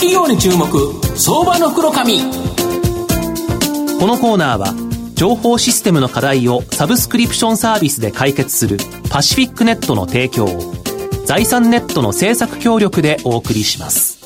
[0.00, 0.66] 企業に注目
[1.14, 1.96] 相場の袋こ
[4.06, 4.72] のコーナーは
[5.12, 8.78] 情報システムの課題をサブスクリプションサービスで解決する
[9.10, 10.72] パシフィックネットの提供を
[11.26, 14.19] 財産ネットの政策協力でお送りします。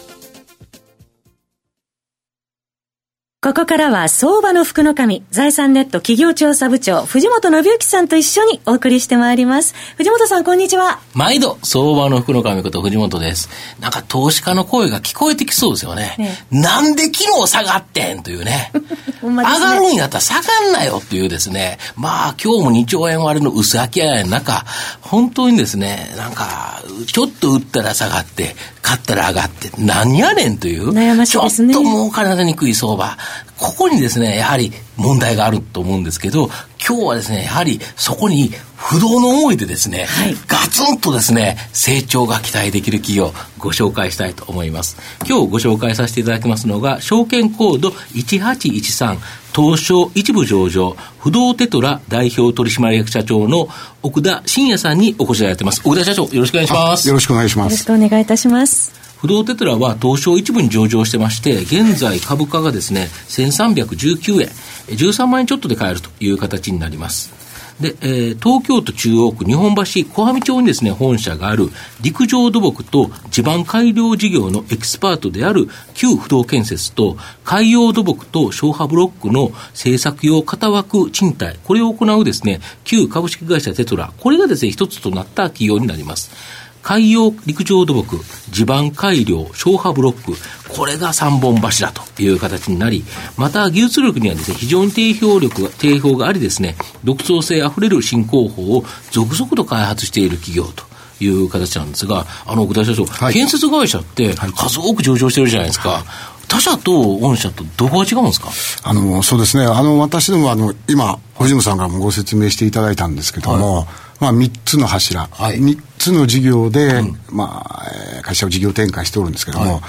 [3.44, 9.74] ここからは相場の福の神、財産ネット企業調査部長、藤本信之さんと一緒にお送りしてまいります。
[9.98, 11.00] 藤本さん、こんにちは。
[11.12, 13.50] 毎度、相場の福の神こと藤本です。
[13.80, 16.14] なんか投資家の声が聞こえてきそうですよね。
[16.16, 18.22] ねなんで昨日下がってん？
[18.22, 18.70] というね。
[18.72, 18.80] ね
[19.22, 20.40] 上がるんやったら下が
[20.70, 21.78] んなよっていうですね。
[21.96, 24.64] まあ、今日も2兆円割れの薄明らや中、
[25.02, 30.90] 本当にですね、なんか、ちょっと売ったら下がって、買ったら上がって、何やねんという。
[30.90, 31.72] 悩ましいですね。
[31.72, 33.16] ちょっと儲からにくい相場。
[33.56, 36.50] ここにですね、やはり問題があると思うんですけど、
[36.86, 44.96] 今日はですね、やはりそこに不動の思いでですね、はい、ガツンとですね、成長が期待できる企業、ご紹介したいと思います。
[45.26, 49.18] 今日ご紹介させていただきますのが、証券コード1813、
[49.54, 53.68] 東証一部上場、不動テトラ代表取締役社長の
[54.02, 55.80] 奥田信也さんにお越しいただいてます。
[55.84, 57.08] 奥田社長、よろしくお願いします。
[57.08, 57.66] よろしくお願いします。
[57.66, 59.03] よろしくお願いいたします。
[59.24, 64.48] 不動テトラは東証一部に上場してまして、現在株価がですね、1319円、
[64.94, 67.32] 13万円ちょっとで買えるという形になります。
[67.80, 69.82] で、えー、東京都中央区日本橋
[70.12, 71.70] 小網町にですね、本社がある
[72.02, 86.63] 陸上土木と地盤改良事業のエキスパートである旧不動建設と海洋土木と消波ブロックの製作用型枠賃貸、これを行うですね、旧株式会社テトラ、これがですね、一つとなった企業になります。
[86.84, 88.20] 海洋陸上土木、
[88.50, 90.36] 地盤改良、消波ブロック、
[90.68, 93.04] これが三本柱という形になり、
[93.36, 100.84] また技術力にはですね、非常に定評力、定評がありですね、独創性あふれる新工法を続々と開発している企業と。
[101.20, 105.90] いう形なんですが、あの、奥田社長、はい、建設会社って数多く上場してるじゃないですか。
[105.90, 106.02] はい。
[106.48, 108.48] 他社と御社とどこが違うんですか？
[108.82, 109.64] あのそうですね。
[109.64, 113.86] あの私どもあの今藤本さんからもご説明していただいたんですけども、はい、
[114.20, 119.80] まあ、3つの柱、はい、3つの事業で、うん、まあ、会社を事業展開しておるんですけども、はい、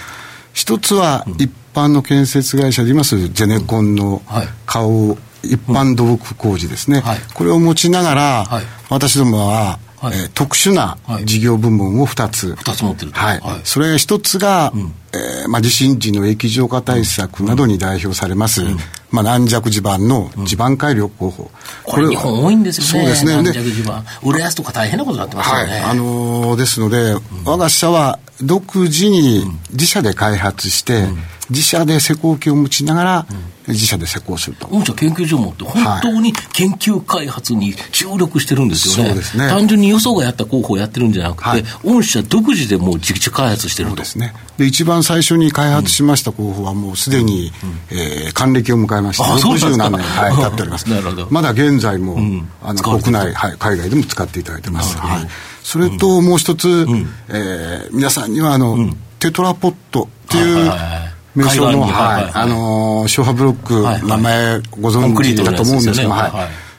[0.53, 4.22] 1つは一般の建設会社で言いますゼネコンの
[4.66, 8.46] 顔、一般土木工事ですね、はい、これを持ちながら、
[8.90, 18.78] 私どもは、はい、えー、特殊な事業部門を2つ、2つ持ってるはい、はい、それ1つが、うん、えー、まあ、地震時の液状化対策などに代表されます、うん、
[19.11, 21.50] まあ、軟弱地盤の地盤改良工法、うん、
[21.83, 23.06] これ日本多いんですよね。
[23.06, 23.33] そうですね。
[23.35, 24.06] 軟弱地盤。
[24.23, 31.07] 浦安とか大変なことになってますよね、はい、あのー、ですので、我が社は独自に自社で開発して、
[31.50, 33.28] 自社で施工機を持ちながら、
[33.67, 34.67] 自社で施工すると。
[34.67, 39.09] 御社研究所もって本当に研究開発に注力してるんですよね。
[39.11, 39.47] そうですね。
[39.47, 44.33] 単純に予想がやった候補をやってるんじゃなくて、はい、御社独自でもう自治開発してるそうですね。
[44.57, 47.51] で、一番最初に開発しました候補はもうすでに、
[47.91, 50.89] うん、えー、還暦を迎えまして、60何年、はい、 経っております。
[50.89, 51.27] なるほど。
[51.31, 54.97] まだ現在も、うん、あの国内、はい、海外でも使っていただいてます。
[54.97, 55.27] はい。
[55.63, 66.28] それともう一つ、うん、えー、皆さんにはあの、うん、テトラポットっていう、はいはいはい名称の、はい、あのー、消波ブロック、はい名前ご存知だと思うんですけど、は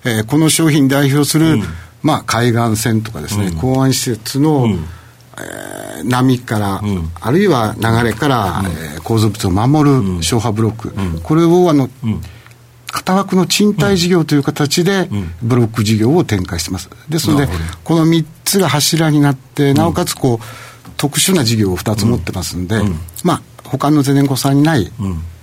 [0.04, 0.08] い。
[0.08, 1.58] えこの商品代表する、
[2.02, 4.66] まあ、海岸線とかですね、港湾施設の、
[5.36, 6.80] えー、波から、
[7.20, 11.90] あるいは流れから、えー、構造物を守る消波ブロック、これをあの、
[12.92, 15.08] 型枠の賃貸事業という形で、
[15.42, 16.88] ブロック事業を展開してます。
[17.08, 17.48] ですので、
[17.84, 22.80] この3つが柱になって、なおかつこう、特殊な事業を2つ持ってますんで、
[23.22, 24.90] まあ、他のゼネコさんにない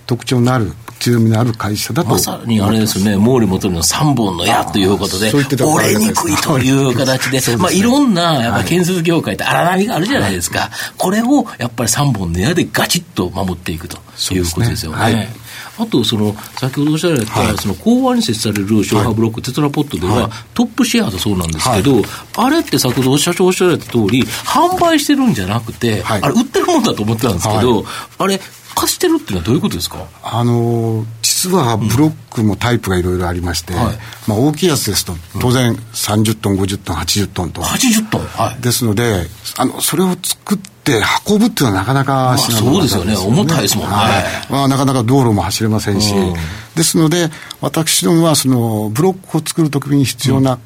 [0.06, 2.10] 特徴のある強みのある会社だと。
[2.10, 3.18] まさにあれですね。
[3.18, 13.98] 毛利元の3本の矢ということで折れにくいという形でまあ、いろんなやっぱ建設業界って荒波があるじゃないですか、これをやっぱり3本の矢でガチッと守っていくと
[14.34, 15.30] いうことですよね。
[15.78, 22.02] あと、その、先ほどおっしゃられた、はい、その、港湾に設置される消波ブロック、はい、テトラポットでは、はい、トップシェアだそうなんですけど、
[22.38, 27.86] あれって先ほど社長おっしゃられた通り、販売してるんじゃなくて、あれ、売ってるもんだと思ってたんですけど、
[28.20, 28.40] あれ、
[28.76, 30.08] 貸してるっていうのはどういうことですか？
[30.24, 33.98] あの実はブロックもタイプがいろいろありまして、うんはい、
[34.28, 37.62] まあ、大きいやつですと当然30トン50トン80トンと。
[37.62, 39.28] 80トン、はい、ですので
[39.58, 43.16] あのそれを作って運ぶっていうのはなかなかしなかったね、まあ、そうですよね。
[43.16, 44.10] 重たいですもんね、は
[44.50, 44.52] い。
[44.52, 46.34] まあ、なかなか道路も走れませんし、うん、
[46.76, 47.30] ですので
[47.62, 50.60] 私どもはそのブロックを作るときに必要な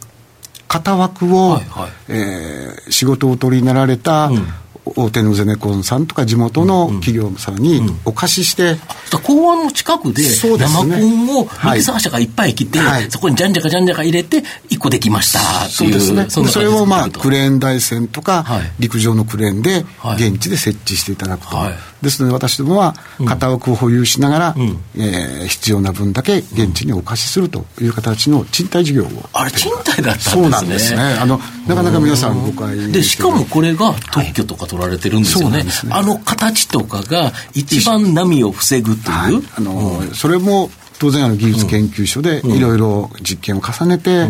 [0.68, 4.48] 型枠を、はいはい、えー、仕事をお取りになられた、うん
[4.95, 8.78] 大手のゼネコンさんとか地元の企業さんにお貸しして、
[9.12, 16.00] 港湾の近くで生コンをミキサー車がいっぱい来て、はい、そこにじゃんじゃかじゃんじゃか入れて、1個できましたっていう。
[16.00, 16.50] そうですね。
[16.50, 18.45] それをまあ、クレーン台船とか、
[18.80, 19.86] 陸上のクレーンで、
[20.16, 21.57] 現地で設置していただくと。
[22.01, 29.10] ですので、私どもは、型枠を保有しながら、うん、えー、必要な分だけ現地にお貸しするという形の賃貸事業を。
[29.33, 30.42] あれ、賃貸だったんですね。
[30.44, 31.01] そうなんですね。
[31.01, 35.57] あの、なかなか皆さん誤解で、しかもこれが特許とか取られてるんですよね。
[35.57, 35.71] はい、ね。
[35.89, 39.18] あの形とかが一番波を防ぐという。
[39.18, 40.69] はい、あの、それも、
[41.00, 44.27] 当然あの技術研究所でいろいろ実験を重ねて、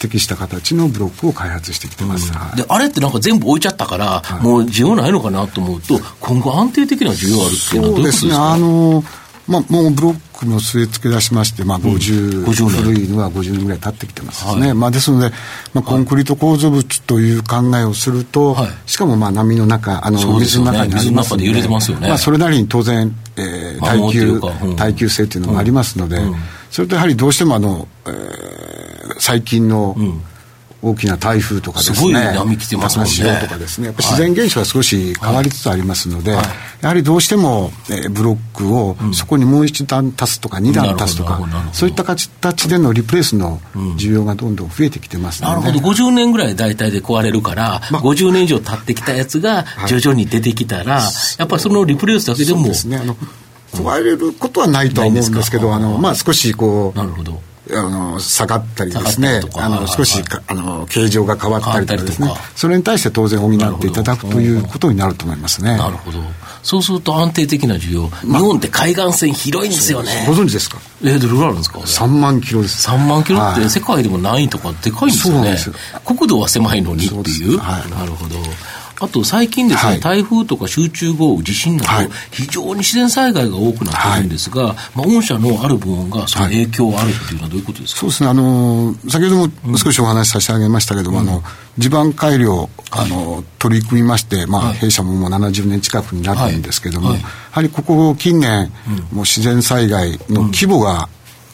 [0.00, 8.52] 適した形のブロックを開発してきてます、うん、であれってなんか全部置いちゃったから、はい、もう需要ないのかなと思うと今後安定的な需要あるっていうのはどういうことですか？
[8.52, 9.04] あの
[9.46, 15.30] まあ、もうブロックも据え付け出しまして、まあ50、うん、古いのは50年ぐらい経ってきてますね、はい、まあ、ですので、
[15.74, 21.68] まあ、コンクリート構造物という考えをすると、はい、しかもまあ波の中、あの水の中にありますので、で
[22.00, 26.34] ね、まあ、それなりに当然、えー、耐久、うん、耐久性というのもありますので、うん、
[26.70, 29.96] それとやはりどうしてもあの、えー、最近の、
[30.80, 33.40] 大きな台風とかですね、すごい波来てますもんね。
[33.40, 36.44] とかですね、やっぱ自然現象は少し変わりつつありますので、はい、
[36.82, 41.40] やはりどうしても、えー、ブロックをそこにもう一段足すとか、二段足すとか、
[41.72, 43.60] そういった形でのリプレイスの
[43.96, 51.02] 需要がどんどん増えてきてますので、なるほど、50年ぐらい大体で壊れるから、まあ、50年以上経ってきたやつが徐々に出てきたら、はい、
[51.38, 52.58] やっぱりそのリプレイスだけでも。
[52.60, 52.98] そうですね。
[52.98, 53.16] あの
[53.72, 59.40] 壊れることはないとは思うんですけど、あのまあ、少しこう、なるほどあの下がったりですね。
[59.56, 62.32] あの少しあの形状が変わったりとかですね。
[62.56, 65.76] それに対して当然補っていただくということになると思いますね。
[65.76, 66.18] なるほど。
[66.62, 70.24] そうすると安定的な需要、日本って海岸線広いんですよね。
[70.26, 70.78] ご存知ですか？
[71.02, 72.88] えー、どれぐらいあるんですか？3万キロです。
[72.88, 75.56] 3万キロって世界でもないとかでかいんですよね、
[76.04, 78.36] 国土は狭いのにっていう、はい、なるほど
[79.00, 91.42] あと最近ですね、はい、台風とか集中豪雨、地震など、非常に自然災害が多くなっているんですが、はい、まあ、御社のある部門がその影響あるっていうのはどういうことですか、そうですね、あの先ほども少しお話しさせてあげましたけども、うん、あの
[91.78, 97.18] 地盤改良、あの取り組みまして、まあ、弊社ももう70年近くになるんですけども、や
[97.52, 101.08] はりここ近年、うん、もう自然災害の規模が、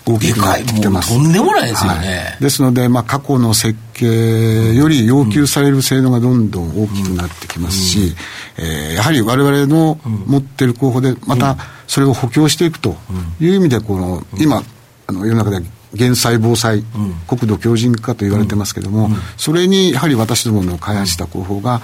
[0.07, 1.15] 大きくなってきてます。
[1.15, 1.99] とんでもないですよね。
[1.99, 8.15] はい、ですので、まあ、過去の設計より要求される性能がどんどん大きくなってきますし、
[8.59, 11.57] うん、えー、やはり我々の持ってる候補で、また
[11.87, 12.97] それを補強していくと
[13.41, 14.63] いう意味で、この、今、
[15.07, 15.65] あの世の中で
[15.95, 16.85] 減災防災、
[17.27, 21.81] 国土強靭化と言われてますけれども、それにやはり私どもの開発した工法が、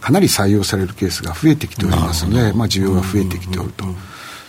[0.00, 3.84] かなり採用されるケースが増えてきておりますので、まあ、需要が増えてきておると。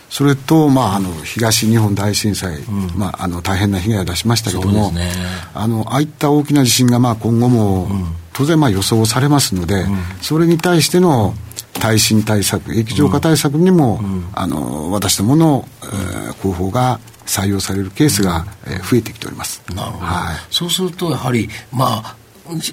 [0.08, 5.10] それと、まあ、あの東日本大震災、うん、まあ、あの大変な被害を出しましたけども、ね、
[5.54, 11.34] あのああいった大きな地震が、まあ、今後も、うん、当然まあ予想されますので、うん、それに対しての
[11.80, 14.00] 耐震対策、液状化対策にも、
[14.32, 19.62] あの私どもの、えー、広報が採用されるケースが、えー、増えてきております。
[19.74, 22.16] なるほど、はい、そうするとやはり、まあ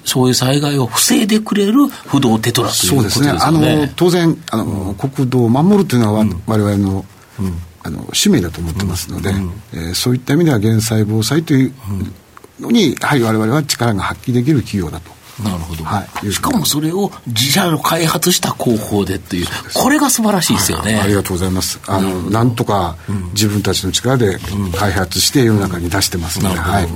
[0.04, 3.26] そういう災害を防いでくれる不動テトラということですね。
[3.26, 3.76] そうですね。
[3.76, 7.04] あの当然あの、国土を守るというのは、うん、我々の
[7.82, 11.72] あの使命だと思ってますので、うん、えー、そういった意味では減災防災という
[12.60, 15.12] のに、やはり我々は力が発揮できる企業だと。
[15.42, 22.96] なるほど、はい、しかもそれを自社の開発した工法でっていう、これが素晴らしいですよね、はい、ありがとうございます、あのなんとか
[23.32, 24.38] 自分たちの力で
[24.78, 26.88] 開発して世の中に出してますので、はい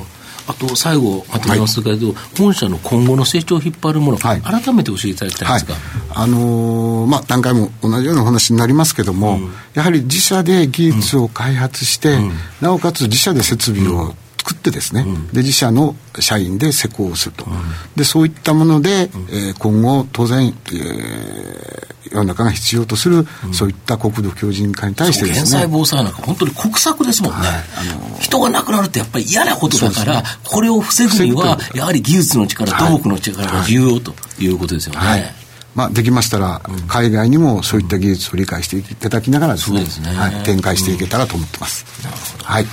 [0.48, 5.82] あと最後、まとめますけど、はい、本社の今後の成長を引っ張るもの、はい、改めて教えていただきたいんですか、はい、
[6.14, 17.52] あのー、まあ、何回も同じようなお話になりますけども、うん、やはり自社で技術を開発して、うん、なおかつ自社で設備を作ってですね、うん、で自社の社員で施工をすると、うん、
[17.94, 25.60] でそういったもので、うん、えー、今後当然、えー、世の中が必要とする、そういった国土強靭化に対してですね。
[25.60, 35.20] 減災防災なんか本当に国策ですもんね、はい、あのー、人が亡くなるってやっぱり嫌なことだから、ね、これを防ぐにはやはり技術の力土木の力が重要ということですよね、はい。
[35.20, 35.34] はい
[35.74, 41.84] まあ、できましたら、海外にもそういった技術を理解していただきながらですね,、はい、展開していけたらと思ってます。
[42.02, 42.44] なるほど。
[42.44, 42.66] はい。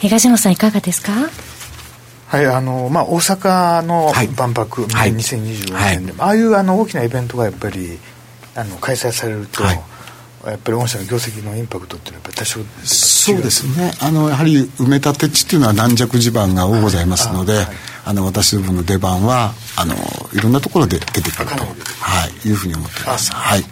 [0.00, 1.12] 東野さんいかがですか？
[2.26, 7.98] はいあのまあ、大阪の万博、はい、2024年で、はい、ああいうあの大きなイベントがやっぱり
[8.54, 9.82] あの開催されると、はい、
[10.46, 13.92] やっぱり御社の業績のインパクトっていうのはやっぱり多少そうですね。
[14.00, 17.66] あのやはり埋め立て地っていうのは軟弱地盤が多ございますので、はい、
[18.06, 19.94] あの私どもの出番はあの
[20.32, 21.64] いろんなところで出てくると、
[22.00, 22.52] はい、い。
[22.52, 23.32] うふうに思っています。
[23.32, 23.64] はい。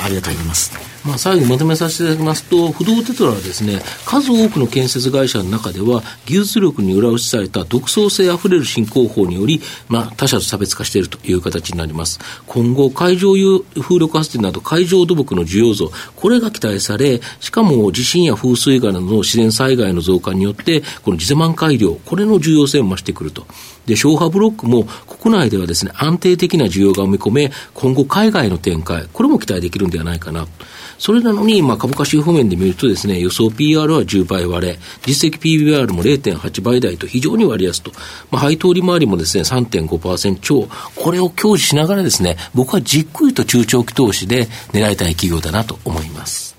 [0.00, 12.20] ありがとうございますまあ、最後にまとめさせていただきますと、不動テトラはですね、数多くの建設会社の中では、技術力に裏打ちされた独創性あふれる新工法により、まあ、他社と差別化しているという形になります。
[12.46, 13.34] 今後、海上
[13.78, 23.46] 風力発電など海上土木の需要増、これが期待され、しかも地震や風水害などの自然災害の増加によって、この次世満改良、これの重要性を増してくると。
[23.84, 30.48] で、消波ブロックも国内ではですね、安定的な需要が見込め、今後海外の展開、これも期待できるんではないかなと。
[30.98, 37.92] それなのに、まあ、株価指標面で見るとですね、予想 PR は10倍割れ、実績 PBR も0.8倍台と非常に割安と、
[38.30, 46.54] まあ、配当利回りもですね、3.5%超、これを享受しながらですね、僕はじっくりと中長期投資で狙いたい企業だなと思います。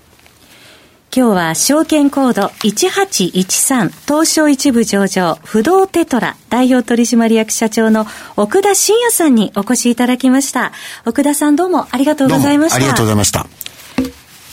[1.16, 8.04] 今日は証券コード1813東証一部上場不動テトラ代表取締役社長の
[8.36, 10.72] 奥田信也さんにお越しいただきました。
[11.06, 12.76] 奥田さんどうもありがとうございました。
[12.76, 13.46] ありがとうございました。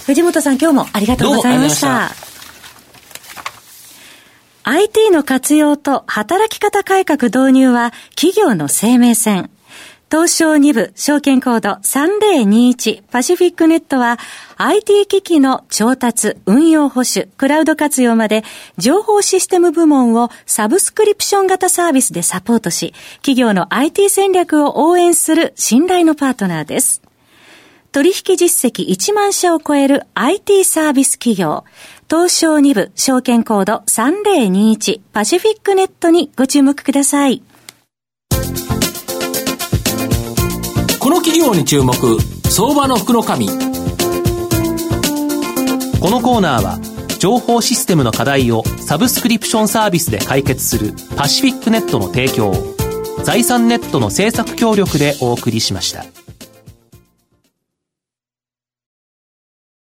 [0.05, 2.11] 藤本さん今日もありがとうございました。
[4.65, 9.49] IT の活用と働き方改革導入は企業の生命線。
[10.09, 14.19] 東証2部証券コード3021パシフィックネットは
[14.57, 18.43] IT 機器の調達、運用保守、クラウド活用まで
[18.77, 27.02] 情報システム部門をサブスクリプション型サービスでサポートし、企業の IT 戦略を応援する信頼のパートナーです。
[27.93, 31.63] 取引実績1万社を超える IT サービス企業、
[32.09, 37.43] 東証2部証券コード3021パシフィックネットにご注目ください。
[40.99, 41.93] この企業に注目、
[42.49, 43.47] 相場の福の神。
[43.47, 43.53] こ
[46.09, 46.79] のコーナーは、
[47.19, 52.75] 情報システムの課題をサブスクリプションサービスで解決するパシフィックネットの提供を
[53.23, 56.22] 財産ネットの政策協力でお送りしました。